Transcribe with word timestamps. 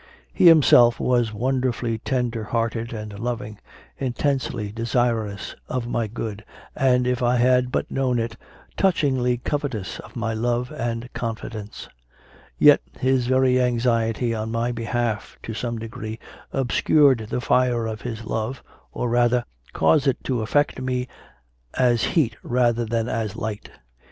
He 0.33 0.47
himself 0.47 0.99
was 0.99 1.31
wonderfully 1.31 1.99
tender 1.99 2.45
hearted 2.45 2.91
and 2.91 3.19
loving, 3.19 3.59
intensely 3.99 4.71
desirous 4.71 5.53
of 5.69 5.85
my 5.85 6.07
good, 6.07 6.43
and, 6.75 7.05
if 7.05 7.21
I 7.21 7.35
had 7.35 7.71
but 7.71 7.91
known 7.91 8.17
it, 8.17 8.35
touchingly 8.75 9.37
covetous 9.37 9.99
of 9.99 10.15
my 10.15 10.33
love 10.33 10.71
and 10.71 11.07
confidence; 11.13 11.87
yet 12.57 12.81
his 12.99 13.27
very 13.27 13.61
anxiety 13.61 14.33
on 14.33 14.49
my 14.51 14.71
be 14.71 14.85
half 14.85 15.37
to 15.43 15.53
some 15.53 15.77
degree 15.77 16.17
obscured 16.51 17.27
the 17.29 17.39
fire 17.39 17.85
of 17.85 18.01
his 18.01 18.25
love, 18.25 18.63
or, 18.91 19.07
rather, 19.07 19.45
caused 19.71 20.07
it 20.07 20.23
to 20.23 20.41
affect 20.41 20.81
me 20.81 21.07
as 21.75 22.03
heat 22.17 22.35
rather 22.41 22.85
than 22.85 23.07
as 23.07 23.35
light. 23.35 23.69